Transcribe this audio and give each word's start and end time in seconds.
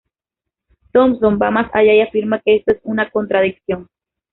Thomson 0.93 1.37
va 1.39 1.51
más 1.51 1.69
allá 1.75 1.93
y 1.93 2.01
afirma 2.01 2.41
que 2.43 2.55
esto 2.55 2.71
es 2.73 2.79
una 2.85 3.11
contradicción. 3.11 3.87